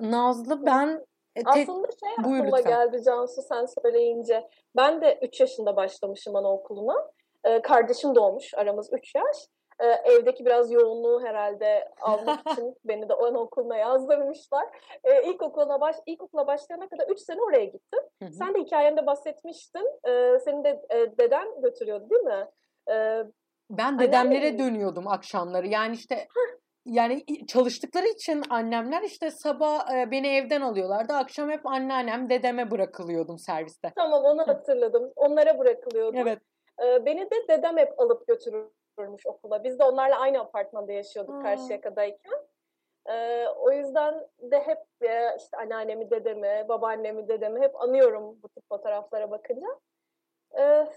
Nazlı 0.00 0.66
ben 0.66 1.06
e, 1.36 1.42
Aslında 1.44 1.88
şey 2.00 2.10
aklıma 2.18 2.60
geldi 2.60 3.02
Cansu 3.04 3.42
sen 3.42 3.66
söyleyince. 3.82 4.48
Ben 4.76 5.00
de 5.00 5.18
3 5.22 5.40
yaşında 5.40 5.76
başlamışım 5.76 6.36
anaokuluna. 6.36 7.10
Ee, 7.44 7.62
kardeşim 7.62 8.14
doğmuş 8.14 8.54
aramız 8.54 8.92
3 8.92 9.14
yaş. 9.14 9.36
Ee, 9.80 9.86
evdeki 9.86 10.44
biraz 10.44 10.72
yoğunluğu 10.72 11.22
herhalde 11.24 11.88
almak 12.00 12.40
için 12.52 12.76
beni 12.84 13.08
de 13.08 13.14
anaokuluna 13.14 13.76
yazdırmışlar. 13.76 14.66
Ee, 15.04 15.22
ilkokula, 15.22 15.80
baş, 15.80 15.96
ilkokula 16.06 16.46
başlayana 16.46 16.88
kadar 16.88 17.08
3 17.08 17.20
sene 17.20 17.42
oraya 17.42 17.64
gittim. 17.64 18.00
Hı 18.22 18.26
hı. 18.26 18.32
Sen 18.32 18.54
de 18.54 18.58
hikayende 18.58 19.06
bahsetmiştin. 19.06 19.86
Ee, 20.08 20.38
senin 20.44 20.64
de 20.64 20.82
e, 20.90 21.18
deden 21.18 21.60
götürüyordu 21.62 22.10
değil 22.10 22.22
mi? 22.22 22.48
Ee, 22.90 23.24
ben 23.70 23.98
dedemlere 23.98 24.58
dönüyordum 24.58 25.08
akşamları. 25.08 25.66
Yani 25.66 25.94
işte 25.94 26.28
yani 26.86 27.24
çalıştıkları 27.46 28.06
için 28.06 28.42
annemler 28.50 29.02
işte 29.02 29.30
sabah 29.30 29.94
e, 29.94 30.10
beni 30.10 30.28
evden 30.28 30.60
alıyorlardı. 30.60 31.12
Akşam 31.12 31.50
hep 31.50 31.66
anneannem 31.66 32.30
dedeme 32.30 32.70
bırakılıyordum 32.70 33.38
serviste. 33.38 33.92
Tamam 33.96 34.24
onu 34.24 34.48
hatırladım. 34.48 35.12
Onlara 35.16 35.58
bırakılıyordum. 35.58 36.20
Evet. 36.20 36.38
E, 36.84 37.06
beni 37.06 37.30
de 37.30 37.48
dedem 37.48 37.76
hep 37.76 38.00
alıp 38.00 38.26
götürürmüş 38.26 39.26
okula. 39.26 39.64
Biz 39.64 39.78
de 39.78 39.84
onlarla 39.84 40.18
aynı 40.18 40.40
apartmanda 40.40 40.92
yaşıyorduk 40.92 41.34
hmm. 41.34 41.42
Karşıyaka'dayken. 41.42 42.38
E, 43.06 43.46
o 43.48 43.72
yüzden 43.72 44.28
de 44.38 44.60
hep 44.60 44.78
işte 45.38 45.56
anneannemi, 45.56 46.10
dedemi, 46.10 46.64
babaannemi, 46.68 47.28
dedemi 47.28 47.60
hep 47.60 47.80
anıyorum 47.80 48.38
bu 48.42 48.48
tip 48.48 48.68
fotoğraflara 48.68 49.30
bakınca. 49.30 49.66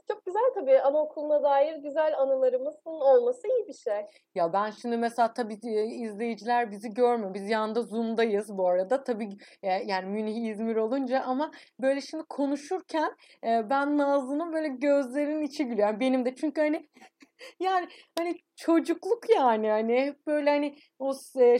Çok 0.07 0.25
güzel 0.25 0.51
tabii 0.55 0.81
anaokuluna 0.81 1.43
dair 1.43 1.75
güzel 1.75 2.19
anılarımızın 2.19 2.79
olması 2.86 3.48
iyi 3.48 3.67
bir 3.67 3.74
şey. 3.74 4.05
Ya 4.36 4.53
ben 4.53 4.69
şimdi 4.72 4.98
mesela 4.98 5.33
tabii 5.33 5.53
izleyiciler 5.53 6.72
bizi 6.72 6.89
görmüyor. 6.89 7.33
Biz 7.33 7.50
yanda 7.50 7.81
Zoom'dayız 7.81 8.57
bu 8.57 8.67
arada. 8.67 9.03
Tabii 9.03 9.29
yani 9.63 10.05
Münih, 10.05 10.50
İzmir 10.50 10.75
olunca 10.75 11.22
ama 11.22 11.51
böyle 11.81 12.01
şimdi 12.01 12.24
konuşurken 12.29 13.15
ben 13.43 13.98
Nazlı'nın 13.98 14.53
böyle 14.53 14.67
gözlerinin 14.67 15.41
içi 15.41 15.65
gülüyor. 15.65 15.88
Yani 15.88 16.00
benim 16.00 16.25
de 16.25 16.36
çünkü 16.36 16.62
hani 16.62 16.89
yani 17.60 17.88
hani 18.17 18.36
çocukluk 18.55 19.29
yani 19.36 19.69
hani 19.69 20.15
böyle 20.27 20.50
hani 20.50 20.75
o 21.00 21.13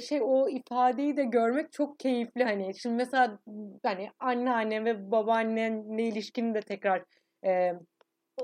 şey 0.09 0.21
o 0.21 0.50
ifadeyi 0.50 1.17
de 1.17 1.23
görmek 1.23 1.71
çok 1.71 2.00
keyifli 2.00 2.43
hani 2.43 2.79
şimdi 2.79 2.95
mesela 2.95 3.39
hani 3.83 4.09
anneanne 4.19 4.85
ve 4.85 5.12
babaannenle 5.12 6.03
ilişkini 6.03 6.53
de 6.53 6.62
tekrar 6.62 7.03
e, 7.45 7.73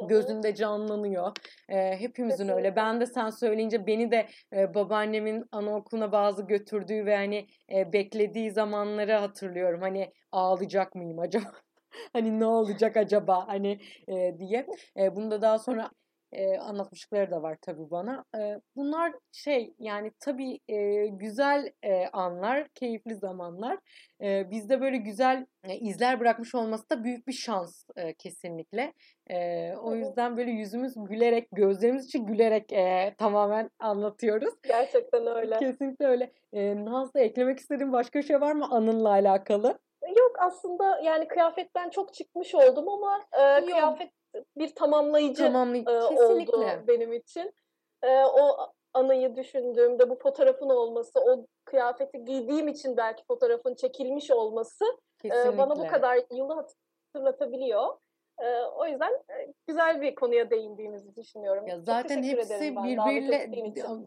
gözünde 0.08 0.56
canlanıyor. 0.56 1.32
E, 1.70 2.00
hepimizin 2.00 2.48
öyle. 2.48 2.76
Ben 2.76 3.02
de 3.02 3.06
sen 3.06 3.30
söyleyince 3.30 3.88
beni 3.88 4.12
de 4.12 4.28
e, 4.54 4.74
babaannemin 4.74 5.46
anaokuluna 5.52 6.12
bazı 6.12 6.48
götürdüğü 6.48 7.06
ve 7.06 7.16
hani 7.16 7.48
e, 7.72 7.94
beklediği 7.94 8.52
zamanları 8.52 9.14
hatırlıyorum. 9.14 9.82
Hani 9.82 10.14
ağlayacak 10.32 10.96
mıyım 10.96 11.20
acaba? 11.20 11.52
hani 12.14 12.40
ne 12.40 12.46
olacak 12.46 12.98
acaba 12.98 13.48
hani 13.48 13.80
e, 14.08 14.40
diye. 14.40 14.68
E, 14.98 15.16
bunu 15.16 15.32
da 15.32 15.42
daha 15.42 15.60
sonra 15.60 15.92
e, 16.32 16.58
anlatmışlıkları 16.58 17.32
da 17.32 17.42
var 17.42 17.58
tabii 17.62 17.92
bana. 17.92 18.26
E, 18.38 18.62
bunlar 18.76 19.14
şey 19.32 19.74
yani 19.80 20.12
tabii 20.20 20.60
e, 20.68 21.08
güzel 21.08 21.72
e, 21.84 22.08
anlar, 22.08 22.68
keyifli 22.68 23.16
zamanlar. 23.16 23.78
E, 24.22 24.52
bizde 24.52 24.82
böyle 24.82 24.98
güzel 24.98 25.46
e, 25.64 25.76
izler 25.76 26.20
bırakmış 26.20 26.56
olması 26.56 26.90
da 26.90 27.04
büyük 27.04 27.28
bir 27.28 27.34
şans 27.34 27.84
e, 27.96 28.14
kesinlikle. 28.14 28.94
E, 29.28 29.72
o 29.76 29.96
yüzden 29.96 30.38
böyle 30.38 30.52
yüzümüz 30.52 30.94
gülerek, 30.96 31.48
gözlerimiz 31.52 32.06
için 32.06 32.26
gülerek 32.26 32.74
e, 32.74 33.16
tamamen 33.18 33.70
anlatıyoruz. 33.80 34.54
Gerçekten 34.68 35.28
öyle. 35.28 35.58
Kesinlikle 35.58 36.08
öyle. 36.08 36.32
E, 36.54 36.86
Nazlı 36.86 37.20
eklemek 37.20 37.60
istediğin 37.60 37.94
başka 37.94 38.22
şey 38.22 38.42
var 38.42 38.52
mı 38.52 38.68
anınla 38.72 39.10
alakalı? 39.10 39.80
Yok 40.18 40.36
aslında 40.40 41.00
yani 41.04 41.28
kıyafetten 41.28 41.90
çok 41.90 42.14
çıkmış 42.14 42.56
oldum 42.56 42.90
ama 42.90 43.20
e, 43.34 43.66
kıyafet 43.66 44.12
bir 44.58 44.76
tamamlayıcı 44.76 45.44
Tamamlay- 45.44 45.92
e, 45.92 46.00
oldu 46.48 46.52
benim 46.88 47.14
için. 47.14 47.54
E, 48.04 48.24
o 48.26 48.58
anıyı 48.94 49.36
düşündüğümde 49.36 50.10
bu 50.10 50.16
fotoğrafın 50.16 50.70
olması, 50.70 51.20
o 51.20 51.46
kıyafeti 51.66 52.26
giydiğim 52.26 52.68
için 52.68 52.98
belki 52.98 53.24
fotoğrafın 53.26 53.76
çekilmiş 53.76 54.32
olması 54.32 54.86
e, 55.26 55.58
bana 55.58 55.76
bu 55.76 55.82
kadar 55.92 56.20
yılı 56.32 56.54
hatırlatabiliyor. 57.14 57.98
Ee, 58.40 58.64
o 58.76 58.88
yüzden 58.88 59.12
e, 59.12 59.54
güzel 59.68 60.02
bir 60.02 60.16
konuya 60.16 60.50
değindiğimizi 60.50 61.16
düşünüyorum. 61.16 61.68
Ya 61.68 61.80
zaten 61.80 62.24
hepsi 62.24 62.76
birbiriyle 62.76 63.50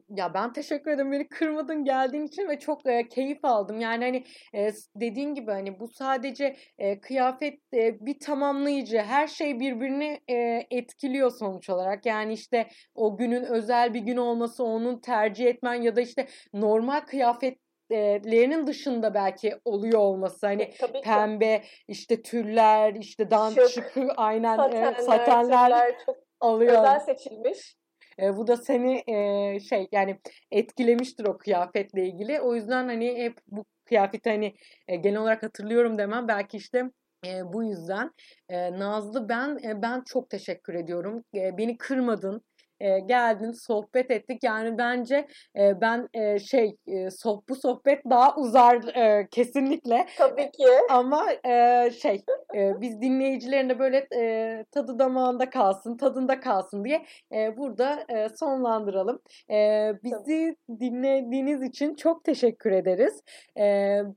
ya 0.08 0.34
ben 0.34 0.52
teşekkür 0.52 0.90
ederim 0.90 1.12
beni 1.12 1.28
kırmadın 1.28 1.84
geldiğin 1.84 2.26
için 2.26 2.48
ve 2.48 2.58
çok 2.58 2.86
e, 2.86 3.08
keyif 3.08 3.44
aldım. 3.44 3.80
Yani 3.80 4.04
hani 4.04 4.24
e, 4.54 4.72
dediğin 4.96 5.34
gibi 5.34 5.50
hani 5.50 5.80
bu 5.80 5.88
sadece 5.88 6.56
e, 6.78 7.00
kıyafet 7.00 7.60
e, 7.74 8.06
bir 8.06 8.20
tamamlayıcı. 8.20 8.98
Her 8.98 9.26
şey 9.26 9.60
birbirini 9.60 10.20
e, 10.28 10.66
etkiliyor 10.70 11.30
sonuç 11.30 11.70
olarak. 11.70 12.06
Yani 12.06 12.32
işte 12.32 12.68
o 12.94 13.16
günün 13.16 13.44
özel 13.44 13.94
bir 13.94 14.00
gün 14.00 14.16
olması, 14.16 14.64
onun 14.64 15.00
tercih 15.00 15.46
etmen 15.46 15.74
ya 15.74 15.96
da 15.96 16.00
işte 16.00 16.26
normal 16.52 17.00
kıyafet 17.00 17.58
lerinin 17.96 18.66
dışında 18.66 19.14
belki 19.14 19.54
oluyor 19.64 19.98
olması 19.98 20.46
hani 20.46 20.70
Tabii 20.80 21.00
pembe 21.00 21.60
ki. 21.60 21.66
işte 21.88 22.22
tüller 22.22 22.94
işte 22.94 23.30
dan 23.30 23.50
şıkı 23.68 24.08
aynen 24.16 24.56
satenler, 24.56 24.94
e, 24.94 25.02
satenler 25.02 25.94
çok 26.06 26.16
alıyor. 26.40 26.78
Özel 26.78 27.00
seçilmiş. 27.00 27.76
E, 28.18 28.36
bu 28.36 28.46
da 28.46 28.56
seni 28.56 29.02
e, 29.06 29.60
şey 29.60 29.88
yani 29.92 30.18
etkilemiştir 30.50 31.24
o 31.24 31.38
kıyafetle 31.38 32.06
ilgili. 32.06 32.40
O 32.40 32.54
yüzden 32.54 32.88
hani 32.88 33.22
hep 33.22 33.38
bu 33.46 33.64
kıyafeti 33.84 34.30
hani 34.30 34.54
e, 34.88 34.96
genel 34.96 35.20
olarak 35.20 35.42
hatırlıyorum 35.42 35.98
demem 35.98 36.28
belki 36.28 36.56
işte 36.56 36.90
e, 37.26 37.52
bu 37.52 37.64
yüzden 37.64 38.10
e, 38.48 38.72
Nazlı 38.72 39.28
ben 39.28 39.58
e, 39.64 39.82
ben 39.82 40.02
çok 40.06 40.30
teşekkür 40.30 40.74
ediyorum. 40.74 41.24
E, 41.34 41.58
beni 41.58 41.76
kırmadın 41.76 42.42
e, 42.82 43.00
geldin 43.00 43.52
sohbet 43.52 44.10
ettik. 44.10 44.44
Yani 44.44 44.78
bence 44.78 45.26
e, 45.58 45.80
ben 45.80 46.08
e, 46.14 46.38
şey 46.38 46.76
e, 46.86 47.10
soh 47.10 47.42
bu 47.48 47.54
sohbet 47.56 48.04
daha 48.10 48.36
uzar 48.36 48.96
e, 48.96 49.28
kesinlikle. 49.30 50.06
Tabii 50.18 50.50
ki. 50.50 50.68
Ama 50.90 51.26
e, 51.46 51.90
şey 51.90 52.22
e, 52.54 52.80
biz 52.80 53.00
dinleyicilerin 53.00 53.68
de 53.68 53.78
böyle 53.78 54.06
e, 54.16 54.64
tadı 54.70 54.98
damağında 54.98 55.50
kalsın, 55.50 55.96
tadında 55.96 56.40
kalsın 56.40 56.84
diye 56.84 57.02
e, 57.32 57.56
burada 57.56 58.04
e, 58.08 58.28
sonlandıralım. 58.28 59.20
E, 59.50 59.90
bizi 60.04 60.56
Tabii. 60.68 60.80
dinlediğiniz 60.80 61.62
için 61.62 61.94
çok 61.94 62.24
teşekkür 62.24 62.72
ederiz. 62.72 63.22
E, 63.58 63.62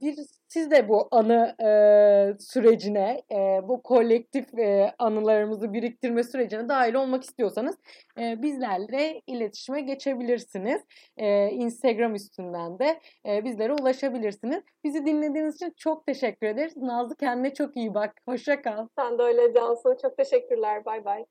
bir 0.02 0.16
siz 0.48 0.72
de 0.72 0.90
bu 0.90 1.08
anı 1.12 1.56
e, 1.64 1.70
sürecine, 2.40 3.22
e, 3.32 3.36
bu 3.64 3.82
kolektif 3.84 4.60
e, 4.60 4.94
anılarımızı 5.00 5.74
biriktirme 5.74 6.24
sürecine 6.24 6.70
dahil 6.70 6.94
olmak 6.94 7.24
istiyorsanız 7.24 7.76
e, 8.20 8.42
bizlerle 8.42 9.22
iletişime 9.28 9.82
geçebilirsiniz. 9.82 10.82
E, 11.18 11.50
Instagram 11.50 12.16
üstünden 12.16 12.80
de 12.80 13.00
e, 13.26 13.44
bizlere 13.46 13.74
ulaşabilirsiniz. 13.74 14.64
Bizi 14.84 15.06
dinlediğiniz 15.06 15.56
için 15.56 15.74
çok 15.78 16.06
teşekkür 16.06 16.48
ederiz. 16.48 16.78
Nazlı 16.78 17.16
kendine 17.16 17.54
çok 17.54 17.78
iyi 17.78 17.94
bak. 17.94 18.14
Hoşça 18.28 18.62
kal. 18.62 18.88
Sen 19.00 19.18
de 19.18 19.24
öyle 19.24 19.54
Cansu. 19.54 19.98
Çok 20.02 20.18
teşekkürler. 20.18 20.86
Bay 20.86 21.06
bay. 21.06 21.26